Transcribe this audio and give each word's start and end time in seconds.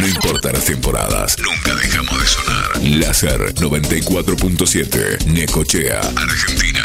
No 0.00 0.08
importa 0.08 0.50
las 0.50 0.64
temporadas, 0.64 1.36
nunca 1.38 1.74
dejamos 1.74 2.18
de 2.18 2.26
sonar. 2.26 2.82
Láser 2.82 3.54
94.7, 3.54 5.26
Necochea, 5.26 6.00
Argentina. 6.16 6.82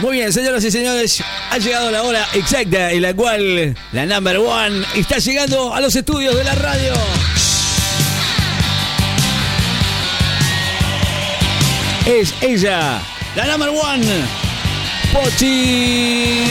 Muy 0.00 0.18
bien, 0.18 0.30
señoras 0.34 0.62
y 0.64 0.70
señores, 0.70 1.22
ha 1.50 1.56
llegado 1.56 1.90
la 1.90 2.02
hora 2.02 2.28
exacta 2.34 2.92
en 2.92 3.00
la 3.00 3.14
cual 3.14 3.74
la 3.92 4.04
number 4.04 4.36
one 4.36 4.84
está 4.94 5.16
llegando 5.16 5.74
a 5.74 5.80
los 5.80 5.96
estudios 5.96 6.36
de 6.36 6.44
la 6.44 6.54
radio. 6.56 6.92
Es 12.04 12.34
ella, 12.42 13.00
la 13.34 13.46
number 13.46 13.70
one, 13.70 14.04
Pochi 15.14 16.44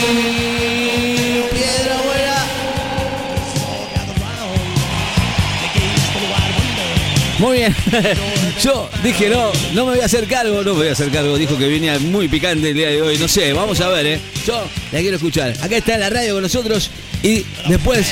Muy 7.38 7.58
bien. 7.58 7.76
Yo 8.62 8.88
dije, 9.02 9.28
no, 9.28 9.52
no 9.74 9.84
me 9.84 9.92
voy 9.92 10.00
a 10.00 10.06
hacer 10.06 10.26
cargo, 10.26 10.62
no 10.62 10.72
me 10.72 10.78
voy 10.80 10.88
a 10.88 10.92
hacer 10.92 11.10
cargo. 11.10 11.36
Dijo 11.36 11.56
que 11.58 11.66
venía 11.68 11.98
muy 11.98 12.28
picante 12.28 12.70
el 12.70 12.74
día 12.74 12.88
de 12.88 13.02
hoy. 13.02 13.18
No 13.18 13.28
sé, 13.28 13.52
vamos 13.52 13.80
a 13.80 13.88
ver, 13.88 14.06
¿eh? 14.06 14.20
Yo 14.46 14.64
la 14.92 15.00
quiero 15.00 15.16
escuchar. 15.16 15.52
Acá 15.62 15.76
está 15.76 15.94
en 15.94 16.00
la 16.00 16.10
radio 16.10 16.34
con 16.34 16.42
nosotros 16.42 16.90
y 17.22 17.44
después 17.68 18.06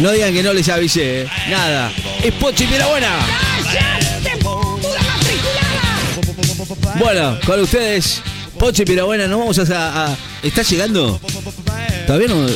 no 0.00 0.10
digan 0.12 0.32
que 0.32 0.42
no 0.42 0.52
les 0.54 0.68
avisé, 0.70 1.22
¿eh? 1.22 1.26
Nada. 1.50 1.92
Es 2.22 2.32
Pochi 2.34 2.64
Buena. 2.66 3.18
Bueno, 6.98 7.38
con 7.44 7.60
ustedes, 7.60 8.22
Pochi 8.58 8.84
Buena, 8.84 9.26
nos 9.26 9.38
vamos 9.38 9.58
a, 9.70 10.06
a- 10.12 10.16
¿Está 10.42 10.62
llegando? 10.62 11.20
Todavía 12.06 12.28
no. 12.28 12.46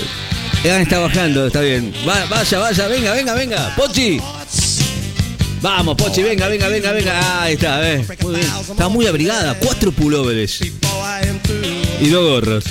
Ah, 0.65 0.81
está 0.81 0.99
bajando, 0.99 1.47
está 1.47 1.61
bien. 1.61 1.93
Va- 2.09 2.25
vaya, 2.27 2.59
vaya, 2.59 2.89
venga, 2.89 3.13
venga, 3.13 3.35
venga. 3.35 3.75
Pochi. 3.77 4.21
Vamos, 5.63 5.97
Pochi, 5.97 6.23
venga, 6.23 6.49
venga, 6.49 6.69
venga, 6.69 6.93
venga. 6.93 7.21
Ah, 7.21 7.43
ahí 7.43 7.55
está, 7.55 7.93
eh. 7.93 8.05
Muy 8.23 8.37
bien. 8.37 8.47
Está 8.71 8.89
muy 8.89 9.07
abrigada. 9.07 9.55
Cuatro 9.59 9.93
pulóveres. 9.93 10.61
Y 12.01 12.09
dos 12.09 12.25
gorros. 12.31 12.65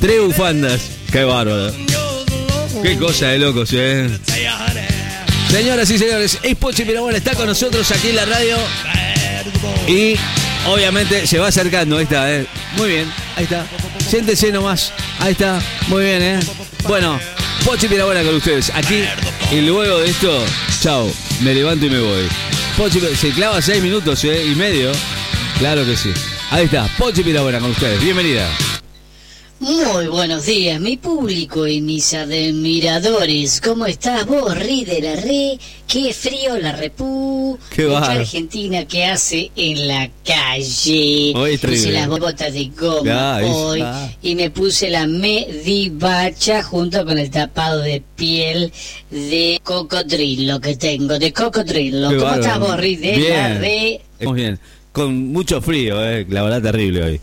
Tres 0.00 0.20
bufandas. 0.20 0.80
Qué 1.10 1.24
bárbaro. 1.24 1.72
Qué 2.82 2.96
cosa 2.98 3.28
de 3.28 3.38
locos, 3.38 3.70
eh. 3.72 4.08
Señoras 5.50 5.90
y 5.90 5.98
señores, 5.98 6.38
es 6.42 6.56
Pochi 6.56 6.84
Pirabuena, 6.84 7.18
está 7.18 7.34
con 7.34 7.46
nosotros 7.46 7.90
aquí 7.90 8.08
en 8.08 8.16
la 8.16 8.24
radio. 8.24 8.56
Y 9.86 10.16
obviamente 10.66 11.26
se 11.26 11.38
va 11.38 11.48
acercando, 11.48 11.98
ahí 11.98 12.04
está, 12.04 12.32
eh. 12.32 12.46
Muy 12.76 12.88
bien, 12.88 13.12
ahí 13.36 13.44
está. 13.44 13.66
Siéntese 14.08 14.50
nomás. 14.50 14.92
Ahí 15.18 15.32
está. 15.32 15.60
Muy 15.88 16.04
bien, 16.04 16.22
eh. 16.22 16.40
Bueno, 16.88 17.20
Pochi 17.64 17.88
Pirabuena 17.88 18.22
con 18.22 18.36
ustedes. 18.36 18.70
Aquí, 18.74 19.04
y 19.50 19.60
luego 19.60 19.98
de 19.98 20.10
esto, 20.10 20.44
chao. 20.82 21.08
Me 21.42 21.54
levanto 21.54 21.86
y 21.86 21.90
me 21.90 22.00
voy. 22.00 22.28
Pochi, 22.76 23.00
se 23.14 23.30
clava 23.30 23.62
seis 23.62 23.80
minutos 23.80 24.24
eh, 24.24 24.46
y 24.46 24.54
medio. 24.56 24.90
Claro 25.58 25.84
que 25.84 25.96
sí. 25.96 26.12
Ahí 26.50 26.64
está, 26.64 26.88
Pochi 26.98 27.22
Pirabuena 27.22 27.60
con 27.60 27.70
ustedes. 27.70 28.00
Bienvenida. 28.00 28.48
Muy 29.62 30.08
buenos 30.08 30.46
días, 30.46 30.80
mi 30.80 30.96
público 30.96 31.68
y 31.68 31.80
mis 31.80 32.14
admiradores. 32.14 33.60
¿Cómo 33.60 33.86
estás 33.86 34.26
vos, 34.26 34.58
Ri 34.58 34.84
de 34.84 35.00
la 35.00 35.14
Re? 35.14 35.56
Qué 35.86 36.12
frío 36.12 36.58
la 36.58 36.72
repú. 36.72 37.56
Qué 37.70 37.84
bárbaro. 37.84 38.22
Argentina 38.22 38.84
que 38.88 39.04
hace 39.04 39.52
en 39.54 39.86
la 39.86 40.10
calle. 40.26 41.32
Hoy 41.36 41.58
puse 41.58 41.92
las 41.92 42.08
botas 42.08 42.52
de 42.52 42.72
goma 42.76 43.38
hoy 43.44 43.84
y 44.20 44.34
me 44.34 44.50
puse 44.50 44.90
la 44.90 45.06
medivacha 45.06 46.64
junto 46.64 47.04
con 47.04 47.16
el 47.16 47.30
tapado 47.30 47.82
de 47.82 48.02
piel 48.16 48.72
de 49.12 49.60
cocodrilo 49.62 50.60
que 50.60 50.74
tengo, 50.74 51.20
de 51.20 51.32
cocodrilo. 51.32 52.08
Qué 52.08 52.16
¿Cómo 52.16 52.26
bárbaro. 52.26 52.42
estás 52.42 52.58
vos, 52.58 52.76
Ri 52.80 52.96
de 52.96 53.28
la. 53.28 53.54
Re? 53.60 54.00
Estamos 54.14 54.34
bien. 54.34 54.58
Con 54.90 55.28
mucho 55.30 55.62
frío, 55.62 56.04
eh. 56.04 56.26
La 56.28 56.42
verdad, 56.42 56.62
terrible 56.62 57.04
hoy. 57.04 57.20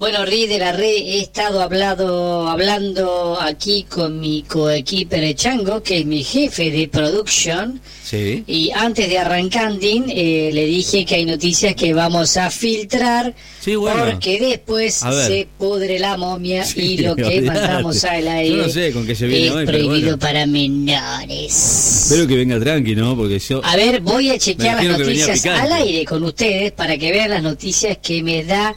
Bueno, 0.00 0.24
Ri 0.24 0.46
de 0.46 0.58
la 0.58 0.72
Re, 0.72 0.96
he 0.96 1.20
estado 1.20 1.60
hablado, 1.60 2.48
hablando 2.48 3.36
aquí 3.38 3.84
con 3.86 4.18
mi 4.18 4.42
coequiper 4.44 5.34
Chango, 5.34 5.82
que 5.82 5.98
es 5.98 6.06
mi 6.06 6.24
jefe 6.24 6.70
de 6.70 6.88
production, 6.88 7.78
Sí. 8.02 8.42
y 8.46 8.70
antes 8.70 9.10
de 9.10 9.18
arrancar, 9.18 9.74
eh, 9.82 10.50
le 10.54 10.64
dije 10.64 11.04
que 11.04 11.16
hay 11.16 11.26
noticias 11.26 11.74
que 11.74 11.92
vamos 11.92 12.38
a 12.38 12.50
filtrar, 12.50 13.34
Sí, 13.62 13.74
bueno. 13.74 14.06
porque 14.06 14.40
después 14.40 14.94
se 14.94 15.46
pudre 15.58 15.98
la 15.98 16.16
momia 16.16 16.64
Sí, 16.64 16.80
y 16.80 16.96
lo 16.96 17.14
que 17.14 17.24
olvidate. 17.24 17.42
mandamos 17.42 18.02
al 18.04 18.26
aire 18.26 18.56
Yo 18.56 18.62
no 18.62 18.68
sé 18.70 18.92
con 18.92 19.06
qué 19.06 19.14
se 19.14 19.26
viene 19.26 19.46
es 19.48 19.52
hoy, 19.52 19.66
pero 19.66 19.78
prohibido 19.80 20.16
bueno. 20.16 20.18
para 20.18 20.46
menores. 20.46 22.04
Espero 22.06 22.26
que 22.26 22.36
venga 22.36 22.58
tranqui, 22.58 22.94
¿no? 22.96 23.14
Porque 23.14 23.38
yo. 23.38 23.60
A 23.62 23.76
ver, 23.76 24.00
voy 24.00 24.30
a 24.30 24.38
chequear 24.38 24.82
las 24.82 24.98
noticias 24.98 25.44
al 25.44 25.70
aire 25.74 26.06
con 26.06 26.24
ustedes 26.24 26.72
para 26.72 26.96
que 26.96 27.12
vean 27.12 27.28
las 27.28 27.42
noticias 27.42 27.98
que 27.98 28.22
me 28.22 28.44
da 28.44 28.74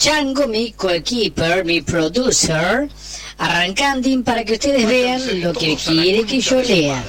Chango, 0.00 0.48
mi 0.48 0.72
coequiper, 0.72 1.62
mi 1.62 1.82
producer, 1.82 2.88
arrancando 3.36 4.08
para 4.24 4.42
que 4.46 4.54
ustedes 4.54 4.86
vean 4.86 5.42
lo 5.42 5.52
que 5.52 5.76
quiere 5.76 6.24
que 6.24 6.40
yo 6.40 6.62
lea. 6.62 7.04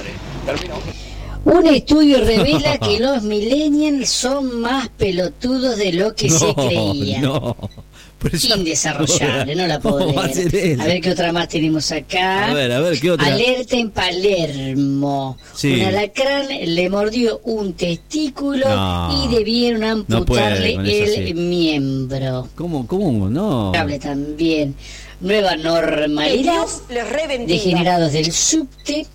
Un 1.46 1.66
estudio 1.68 2.18
revela 2.18 2.76
que 2.86 3.00
los 3.00 3.22
millennials 3.22 4.10
son 4.10 4.60
más 4.60 4.90
pelotudos 4.90 5.78
de 5.78 5.94
lo 5.94 6.14
que 6.14 6.28
se 6.28 6.54
creía. 6.54 7.22
No. 7.22 7.56
Pero 8.22 8.36
esa- 8.36 8.56
Indesarrollable, 8.56 9.54
no 9.56 9.66
la 9.66 9.80
puedo 9.80 9.98
¿Cómo 9.98 10.14
va 10.14 10.24
a 10.26 10.28
ser 10.28 10.52
leer. 10.52 10.80
A 10.80 10.84
ver 10.84 11.00
qué 11.00 11.10
otra 11.10 11.32
más 11.32 11.48
tenemos 11.48 11.90
acá. 11.92 12.46
A 12.50 12.54
ver, 12.54 12.70
a 12.72 12.80
ver, 12.80 13.00
¿qué 13.00 13.10
otra? 13.10 13.26
Alerta 13.26 13.76
en 13.76 13.90
Palermo. 13.90 15.36
Sí. 15.54 15.72
Un 15.74 15.82
alacrán 15.86 16.46
le 16.48 16.90
mordió 16.90 17.40
un 17.44 17.72
testículo 17.74 18.68
No. 18.68 19.24
y 19.24 19.34
debieron 19.34 20.04
No 20.08 20.24
puede 20.24 20.42
amputarle 20.42 21.02
eso, 21.04 21.20
el 21.20 21.26
sí. 21.28 21.34
miembro. 21.34 22.48
¿Cómo? 22.54 22.86
¿Cómo? 22.86 23.28
No. 23.28 23.72
Hable 23.74 23.98
también. 23.98 24.74
Nueva 25.20 25.56
normalidad. 25.56 26.64
Degenerados 27.46 28.12
del 28.12 28.32
subte 28.32 29.06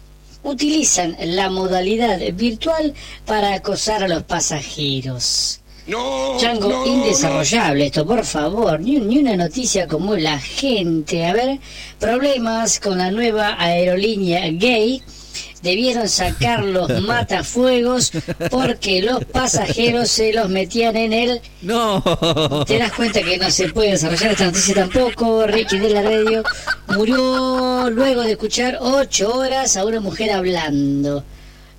utilizan 0.43 1.17
la 1.19 1.49
modalidad 1.49 2.19
virtual 2.33 2.93
para 3.25 3.53
acosar 3.55 4.03
a 4.03 4.07
los 4.07 4.23
pasajeros. 4.23 5.59
Chango, 5.87 6.85
indesarrollable 6.85 7.85
esto, 7.85 8.05
por 8.05 8.25
favor. 8.25 8.79
Ni, 8.79 8.99
ni 8.99 9.19
una 9.19 9.37
noticia 9.37 9.87
como 9.87 10.15
la 10.15 10.37
gente. 10.37 11.25
A 11.25 11.33
ver, 11.33 11.59
problemas 11.99 12.79
con 12.79 12.97
la 12.97 13.09
nueva 13.09 13.55
aerolínea 13.57 14.47
gay. 14.51 15.01
Debieron 15.63 16.07
sacar 16.07 16.63
los 16.63 17.01
matafuegos 17.01 18.11
porque 18.51 19.01
los 19.01 19.23
pasajeros 19.25 20.09
se 20.09 20.33
los 20.33 20.49
metían 20.49 20.95
en 20.97 21.13
el... 21.13 21.41
No. 21.61 22.03
¿Te 22.67 22.77
das 22.77 22.91
cuenta 22.91 23.21
que 23.21 23.37
no 23.37 23.49
se 23.49 23.69
puede 23.69 23.91
desarrollar 23.91 24.31
esta 24.31 24.45
noticia 24.45 24.75
tampoco? 24.75 25.47
Ricky 25.47 25.79
de 25.79 25.89
la 25.89 26.03
radio 26.03 26.43
murió 26.95 27.89
luego 27.89 28.21
de 28.21 28.31
escuchar 28.31 28.77
ocho 28.81 29.33
horas 29.33 29.77
a 29.77 29.85
una 29.85 29.99
mujer 29.99 30.31
hablando. 30.31 31.23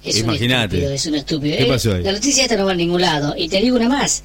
Es 0.08 0.19
Imagínate. 0.19 0.94
es 0.94 1.06
un 1.06 1.14
estúpido. 1.14 1.56
¿Qué 1.56 1.64
Eh, 1.64 1.66
pasó 1.66 1.94
ahí? 1.94 2.02
La 2.02 2.12
noticia 2.12 2.42
esta 2.44 2.56
no 2.56 2.64
va 2.66 2.72
a 2.72 2.74
ningún 2.74 3.00
lado. 3.00 3.34
Y 3.36 3.48
te 3.48 3.60
digo 3.60 3.76
una 3.76 3.88
más. 3.88 4.22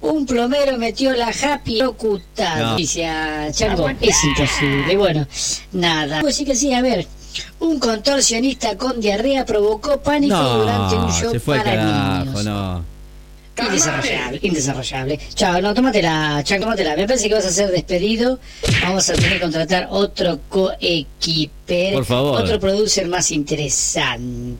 Un 0.00 0.26
plomero 0.26 0.76
metió 0.78 1.12
la 1.14 1.28
happy 1.28 1.82
ocultada. 1.82 2.60
No. 2.60 2.70
Noticia, 2.72 3.48
Chango, 3.52 3.88
es 4.00 4.24
imposible. 4.24 4.92
Y 4.92 4.96
Bueno, 4.96 5.26
nada. 5.72 6.20
Pues 6.20 6.36
sí 6.36 6.44
que 6.44 6.54
sí, 6.54 6.72
a 6.74 6.82
ver. 6.82 7.06
Un 7.60 7.78
contorsionista 7.78 8.76
con 8.76 9.00
diarrea 9.00 9.44
provocó 9.44 10.00
pánico 10.02 10.36
durante 10.36 10.96
un 10.96 11.12
show 11.12 11.32
se 11.32 11.40
fue 11.40 11.58
para 11.58 11.74
carajo, 11.74 12.24
niños. 12.24 12.44
no. 12.44 12.96
Indesarrollable, 13.58 14.38
indesarrollable. 14.42 15.18
Chao, 15.34 15.62
no, 15.62 15.72
tómatela, 15.72 16.42
Chango, 16.44 16.64
tómatela. 16.64 16.94
Me 16.94 17.06
parece 17.06 17.28
que 17.28 17.34
vas 17.34 17.46
a 17.46 17.50
ser 17.50 17.70
despedido. 17.70 18.38
Vamos 18.82 19.08
a 19.08 19.14
tener 19.14 19.32
que 19.34 19.40
contratar 19.40 19.88
otro 19.90 20.40
coequiper. 20.50 21.94
Por 21.94 22.04
favor. 22.04 22.42
Otro 22.42 22.60
producer 22.60 23.08
más 23.08 23.30
interesante. 23.30 24.58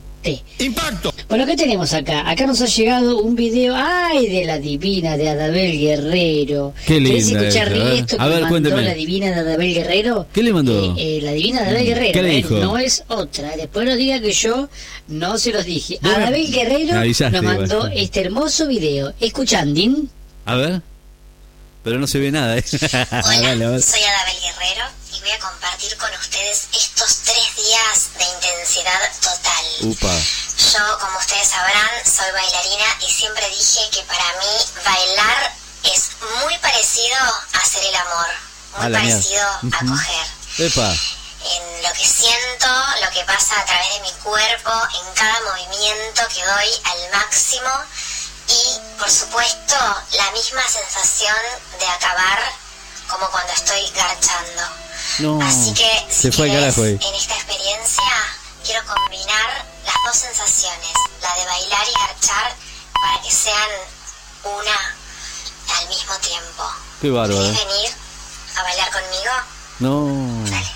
Impacto. 0.59 1.13
Bueno, 1.29 1.45
¿qué 1.45 1.55
tenemos 1.55 1.93
acá? 1.93 2.29
Acá 2.29 2.45
nos 2.45 2.61
ha 2.61 2.65
llegado 2.65 3.19
un 3.19 3.35
video, 3.35 3.73
ay, 3.75 4.27
de 4.27 4.45
la 4.45 4.57
divina 4.59 5.17
de 5.17 5.29
Adabel 5.29 5.77
Guerrero. 5.79 6.73
Qué 6.85 6.95
¿Querés 7.01 7.27
linda 7.27 7.47
escuchar 7.47 7.67
a 7.67 7.71
ver. 7.71 7.93
esto 7.93 8.17
que 8.17 8.23
A 8.23 8.27
ver, 8.27 8.41
mandó 8.41 8.49
cuénteme. 8.49 8.83
la 8.83 8.93
divina 8.93 9.27
de 9.27 9.35
Adabel 9.35 9.73
Guerrero? 9.73 10.27
¿Qué 10.33 10.43
le 10.43 10.53
mandó? 10.53 10.95
Eh, 10.97 11.17
eh, 11.17 11.21
la 11.21 11.31
divina 11.31 11.61
de 11.61 11.67
Adabel 11.69 11.85
Guerrero. 11.85 12.13
¿Qué 12.13 12.21
le 12.23 12.31
eh, 12.31 12.35
dijo? 12.35 12.55
No 12.55 12.77
es 12.77 13.03
otra. 13.07 13.55
Después 13.55 13.85
no 13.85 13.95
diga 13.95 14.19
que 14.19 14.31
yo 14.31 14.69
no 15.07 15.37
se 15.37 15.51
los 15.51 15.65
dije. 15.65 15.99
Adabel 16.01 16.51
Guerrero 16.51 16.97
avisaste 16.99 17.41
nos 17.41 17.43
mandó 17.43 17.87
este 17.87 18.21
hermoso 18.21 18.67
video. 18.67 19.13
¿Escuchandín? 19.19 20.09
A 20.45 20.55
ver. 20.55 20.81
Pero 21.83 21.99
no 21.99 22.07
se 22.07 22.19
ve 22.19 22.31
nada, 22.31 22.57
¿eh? 22.57 22.63
Hola, 22.65 23.79
soy 23.81 24.01
Adabel 24.01 24.36
estos 27.07 27.23
tres 27.23 27.55
días 27.55 28.09
de 28.17 28.25
intensidad 28.25 29.11
total. 29.21 29.65
Upa. 29.81 30.13
Yo, 30.73 30.99
como 30.99 31.17
ustedes 31.19 31.47
sabrán, 31.47 31.89
soy 32.05 32.29
bailarina 32.31 32.85
y 32.99 33.09
siempre 33.09 33.49
dije 33.49 33.89
que 33.91 34.03
para 34.03 34.25
mí 34.39 34.83
bailar 34.83 35.53
es 35.83 36.09
muy 36.43 36.57
parecido 36.57 37.17
a 37.53 37.59
hacer 37.59 37.85
el 37.85 37.95
amor, 37.95 38.27
muy 38.77 38.87
A 38.87 38.99
parecido 38.99 39.47
a 39.47 39.85
coger. 39.87 40.27
Epa. 40.57 40.91
en 40.91 41.83
lo 41.83 41.93
que 41.93 42.05
siento, 42.05 42.67
lo 43.01 43.09
que 43.11 43.23
pasa 43.23 43.57
a 43.57 43.65
través 43.65 43.93
de 43.93 43.99
mi 44.01 44.11
cuerpo, 44.23 44.71
en 44.71 45.13
cada 45.13 45.39
movimiento 45.41 46.27
que 46.27 46.43
doy 46.43 46.81
al 46.83 47.11
máximo 47.11 47.69
y 48.49 48.99
por 48.99 49.09
supuesto 49.09 49.75
la 50.11 50.31
misma 50.31 50.63
sensación 50.67 51.37
de 51.79 51.87
acabar 51.87 52.51
como 53.07 53.29
cuando 53.31 53.53
estoy 53.53 53.89
garchando. 53.91 54.86
No, 55.19 55.41
Así 55.41 55.73
que 55.73 56.05
si 56.09 56.21
se 56.23 56.31
fue 56.31 56.47
querés, 56.47 56.61
carajo 56.75 56.83
ahí. 56.83 56.99
en 57.09 57.15
esta 57.15 57.35
experiencia 57.35 58.03
quiero 58.63 58.81
combinar 58.85 59.65
las 59.85 59.95
dos 60.05 60.15
sensaciones, 60.17 60.91
la 61.21 61.35
de 61.35 61.45
bailar 61.45 61.85
y 61.89 61.93
garchar, 61.93 62.55
para 62.93 63.21
que 63.21 63.31
sean 63.31 63.69
una 64.43 64.95
al 65.79 65.87
mismo 65.89 66.13
tiempo. 66.19 66.63
Qué 67.01 67.09
bárbaro. 67.09 67.41
¿Querés 67.41 67.65
venir 67.65 67.89
a 68.57 68.63
bailar 68.63 68.91
conmigo? 68.91 69.33
No, 69.79 70.49
Dale, 70.49 70.71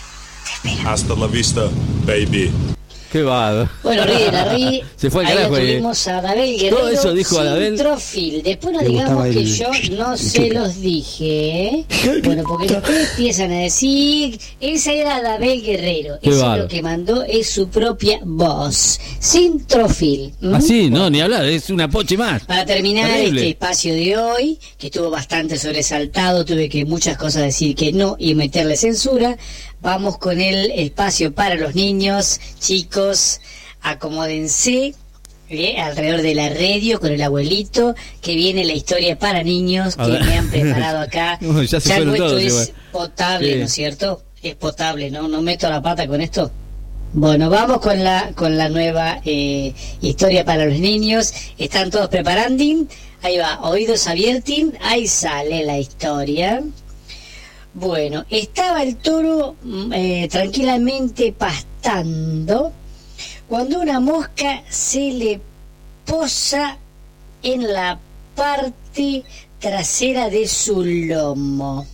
te 0.46 0.70
espero. 0.70 0.90
Hasta 0.92 1.14
la 1.16 1.28
vista, 1.28 1.62
baby. 2.06 2.71
Qué 3.12 3.22
bárbaro. 3.24 3.70
Bueno, 3.84 4.06
ríe, 4.06 4.32
la 4.32 4.46
ríe. 4.54 4.84
Se 4.96 5.10
fue 5.10 5.22
al 5.24 5.28
Ahí 5.28 5.36
la 5.36 5.42
carajo, 5.42 5.58
eh. 5.58 5.68
tuvimos 5.74 6.08
a 6.08 6.18
Adabel 6.20 6.56
Guerrero. 6.58 6.78
Todo 6.78 6.90
eso 6.90 7.14
dijo 7.14 7.40
Adabel. 7.40 7.76
Sintrofil. 7.78 8.44
Después 8.44 8.74
no 8.74 8.82
Le 8.82 8.88
digamos 8.88 9.24
que 9.26 9.40
el- 9.40 9.56
yo 9.56 9.68
no 9.98 10.18
se 10.18 10.50
los 10.50 10.82
dije. 10.82 11.64
¿eh? 11.66 11.86
Bueno, 12.24 12.44
porque 12.48 12.68
después 12.68 13.10
empiezan 13.12 13.52
a 13.52 13.58
decir, 13.60 14.40
esa 14.60 14.94
era 14.94 15.16
Adabel 15.18 15.62
Guerrero. 15.64 16.20
Qué 16.22 16.30
Eso 16.30 16.56
lo 16.58 16.68
que 16.68 16.82
mandó 16.82 17.24
es 17.24 17.50
su 17.50 17.68
propia 17.70 18.20
voz. 18.24 19.00
Sintrofil. 19.20 20.34
¿m? 20.42 20.56
Así, 20.58 20.90
no, 20.90 21.10
ni 21.10 21.20
hablar, 21.22 21.46
es 21.46 21.70
una 21.70 21.90
poche 21.90 22.18
más. 22.18 22.44
Para 22.46 22.66
terminar 22.66 23.10
Terrible. 23.10 23.42
este 23.42 23.50
espacio 23.52 23.94
de 23.94 24.18
hoy, 24.18 24.60
que 24.78 24.88
estuvo 24.88 25.10
bastante 25.10 25.58
sobresaltado, 25.58 26.46
tuve 26.46 26.70
que 26.70 26.86
muchas 26.86 27.18
cosas 27.18 27.44
decir 27.44 27.76
que 27.76 27.92
no 27.92 28.16
y 28.20 28.36
meterle 28.36 28.76
censura, 28.78 29.38
vamos 29.82 30.18
con 30.18 30.40
el 30.40 30.72
espacio 30.72 31.34
para 31.34 31.56
los 31.56 31.76
niños, 31.76 32.40
chicos, 32.60 33.42
acomódense. 33.82 34.94
¿eh? 35.50 35.82
alrededor 35.82 36.22
de 36.22 36.34
la 36.34 36.50
radio 36.50 37.00
con 37.00 37.12
el 37.12 37.22
abuelito 37.22 37.94
que 38.22 38.36
viene 38.36 38.64
la 38.64 38.72
historia 38.72 39.20
para 39.20 39.44
niños 39.44 39.98
que 39.98 40.08
me 40.08 40.38
han 40.38 40.50
preparado 40.50 41.02
acá 41.02 41.38
ya 41.70 41.80
se 41.82 42.06
nuestro 42.06 42.28
todos 42.28 42.42
es 42.42 42.54
igual. 42.54 42.70
potable 42.94 43.54
Sí. 43.54 43.60
¿no 43.60 43.66
es 43.66 43.72
cierto? 43.74 44.24
es 44.42 44.56
potable 44.56 45.12
¿no? 45.12 45.28
no 45.28 45.42
meto 45.42 45.70
la 45.70 45.82
pata 45.82 46.08
con 46.08 46.22
esto 46.22 46.52
bueno, 47.14 47.50
vamos 47.50 47.82
con 47.82 48.02
la 48.06 48.32
con 48.36 48.58
la 48.58 48.70
nueva 48.70 49.20
eh, 49.26 49.74
historia 50.00 50.46
para 50.46 50.64
los 50.64 50.80
niños. 50.80 51.34
Están 51.58 51.92
todos 51.92 52.08
preparando. 52.08 52.64
Ahí 53.22 53.38
va, 53.38 53.60
oídos 53.64 54.08
abiertos. 54.08 54.56
Ahí 54.80 55.08
sale 55.08 55.66
la 55.66 55.78
historia. 55.78 56.64
Bueno, 57.74 58.26
estaba 58.30 58.84
el 58.84 58.98
toro 58.98 59.56
mm, 59.64 59.94
eh, 59.94 60.28
tranquilamente 60.30 61.32
pastando 61.32 62.74
cuando 63.48 63.80
una 63.80 64.00
mosca 64.00 64.64
se 64.70 65.12
le 65.12 65.42
posa 66.06 66.78
en 67.44 67.72
la 67.72 68.00
parte 68.36 69.24
trasera 69.60 70.30
de 70.30 70.48
su 70.48 70.84
lomo. 70.84 71.86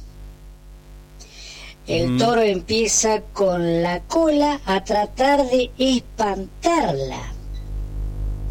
El 1.85 2.17
toro 2.17 2.41
empieza 2.41 3.21
con 3.33 3.81
la 3.81 4.01
cola 4.01 4.59
a 4.65 4.83
tratar 4.83 5.49
de 5.49 5.71
espantarla. 5.77 7.31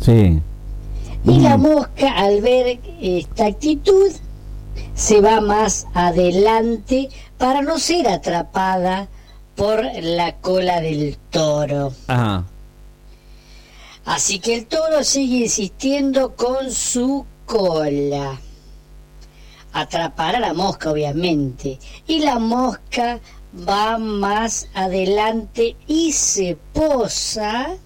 Sí. 0.01 0.41
Y 1.25 1.41
la 1.41 1.57
mosca, 1.57 2.13
al 2.17 2.41
ver 2.41 2.79
esta 3.01 3.47
actitud, 3.47 4.11
se 4.95 5.21
va 5.21 5.41
más 5.41 5.87
adelante 5.95 7.09
para 7.39 7.63
no 7.63 7.79
ser 7.79 8.09
atrapada 8.09 9.09
por 9.55 9.85
la 10.03 10.37
cola 10.37 10.81
del 10.81 11.17
toro. 11.31 11.93
Ajá. 12.07 12.45
Así 14.07 14.39
que 14.39 14.55
el 14.55 14.67
toro 14.67 15.03
sigue 15.03 15.39
insistiendo 15.39 16.37
con 16.37 16.71
su 16.71 17.27
cola. 17.45 18.39
Atrapar 19.73 20.37
a 20.37 20.41
la 20.41 20.55
mosca, 20.55 20.93
obviamente. 20.93 21.81
Y 22.07 22.21
la 22.21 22.39
mosca 22.39 23.19
va 23.69 23.99
más 23.99 24.69
adelante 24.75 25.77
y 25.89 26.13
se 26.13 26.57
posa 26.73 27.77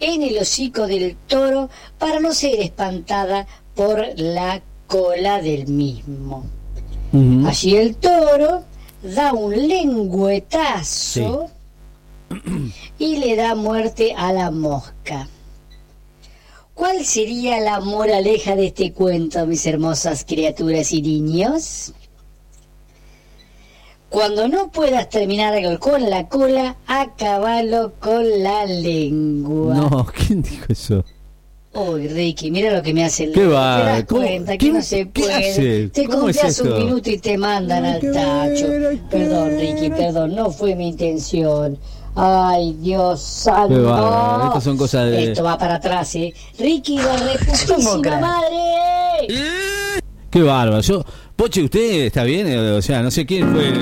en 0.00 0.22
el 0.22 0.38
hocico 0.38 0.88
del 0.88 1.16
toro 1.28 1.70
para 1.98 2.18
no 2.18 2.32
ser 2.32 2.60
espantada 2.60 3.46
por 3.76 4.04
la 4.16 4.62
cola 4.86 5.40
del 5.40 5.66
mismo. 5.66 6.44
Ujú. 7.12 7.46
Allí 7.46 7.76
el 7.76 7.96
toro 7.96 8.64
da 9.02 9.32
un 9.32 9.68
lengüetazo 9.68 11.50
y 12.98 13.16
le 13.16 13.36
da 13.36 13.54
muerte 13.54 14.14
a 14.16 14.32
la 14.32 14.50
mosca. 14.50 15.28
¿Cuál 16.74 17.04
sería 17.06 17.58
la 17.60 17.80
moraleja 17.80 18.54
de 18.54 18.66
este 18.66 18.92
cuento, 18.92 19.46
mis 19.46 19.64
hermosas 19.64 20.24
criaturas 20.26 20.92
y 20.92 21.00
niños? 21.00 21.94
Cuando 24.10 24.46
no 24.48 24.70
puedas 24.70 25.08
terminar 25.08 25.54
algo 25.54 25.78
con 25.80 26.08
la 26.08 26.28
cola, 26.28 26.76
acabalo 26.86 27.94
con 27.98 28.42
la 28.42 28.66
lengua. 28.66 29.74
No, 29.74 30.06
¿quién 30.14 30.42
dijo 30.42 30.66
eso? 30.68 31.04
Uy, 31.76 32.08
Ricky, 32.08 32.50
mira 32.50 32.72
lo 32.74 32.82
que 32.82 32.94
me 32.94 33.04
hace 33.04 33.24
el 33.24 33.32
¿Qué 33.32 33.40
¿Te 33.40 33.46
va? 33.46 33.78
das 33.80 34.04
¿Cómo- 34.04 34.22
cuenta 34.22 34.56
que 34.56 34.72
no 34.72 34.80
se 34.82 35.06
puede? 35.06 35.34
hace? 35.34 35.88
Te 35.88 36.04
¿Cómo 36.06 36.28
es 36.30 36.36
confías 36.38 36.60
un 36.60 36.78
minuto 36.78 37.10
y 37.10 37.18
te 37.18 37.36
mandan 37.36 37.84
al 37.84 38.00
tacho. 38.00 38.66
Perdón, 39.10 39.58
Ricky, 39.58 39.90
perdón, 39.90 40.34
no 40.34 40.50
fue 40.50 40.74
mi 40.74 40.88
intención. 40.88 41.78
Ay, 42.14 42.74
Dios 42.80 43.20
santo. 43.20 43.74
Estas 44.46 44.64
son 44.64 44.76
cosas 44.78 45.10
de- 45.10 45.32
Esto 45.32 45.44
va 45.44 45.58
para 45.58 45.74
atrás, 45.74 46.14
¿eh? 46.14 46.32
Ricky, 46.58 46.96
la 46.96 47.14
reputísima 47.34 48.20
madre. 48.20 49.36
Qué 50.30 50.42
bárbaro. 50.42 50.80
Yo, 50.80 51.04
Poche, 51.36 51.62
¿usted 51.62 52.06
está 52.06 52.24
bien? 52.24 52.56
O 52.58 52.80
sea, 52.80 53.02
no 53.02 53.10
sé 53.10 53.26
quién 53.26 53.52
fue. 53.52 53.72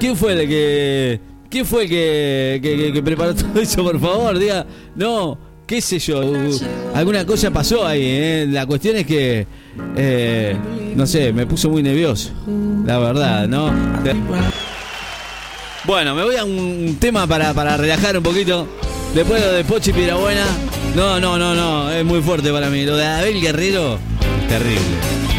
¿Quién 0.00 0.16
fue 0.16 0.32
el 0.32 0.48
que. 0.48 1.20
¿Quién 1.50 1.66
fue 1.66 1.82
el 1.82 1.88
que, 1.90 2.60
que, 2.62 2.76
que- 2.78 2.92
que 2.94 3.02
preparó 3.02 3.34
todo 3.36 3.60
eso, 3.60 3.82
por 3.82 4.00
favor? 4.00 4.38
Diga, 4.38 4.64
no, 4.96 5.36
qué 5.72 5.80
sé 5.80 5.98
yo. 5.98 6.20
alguna 6.94 7.24
cosa 7.24 7.50
pasó 7.50 7.86
ahí, 7.86 8.02
¿eh? 8.04 8.46
La 8.46 8.66
cuestión 8.66 8.94
es 8.96 9.06
que. 9.06 9.46
eh, 9.96 10.54
no 10.94 11.06
sé, 11.06 11.32
me 11.32 11.46
puso 11.46 11.70
muy 11.70 11.82
nervioso. 11.82 12.30
La 12.84 12.98
verdad, 12.98 13.48
¿no? 13.48 13.72
Bueno, 15.84 16.14
me 16.14 16.24
voy 16.24 16.36
a 16.36 16.44
un 16.44 16.98
tema 17.00 17.26
para, 17.26 17.54
para 17.54 17.78
relajar 17.78 18.18
un 18.18 18.22
poquito. 18.22 18.68
Después 19.14 19.40
de 19.40 19.46
lo 19.46 19.52
de 19.54 19.64
Pochi 19.64 19.94
Pirabuena. 19.94 20.44
No, 20.94 21.18
no, 21.18 21.38
no, 21.38 21.54
no. 21.54 21.90
Es 21.90 22.04
muy 22.04 22.20
fuerte 22.20 22.52
para 22.52 22.68
mí. 22.68 22.84
Lo 22.84 22.94
de 22.98 23.06
Abel 23.06 23.40
Guerrero, 23.40 23.98
terrible. 24.50 25.31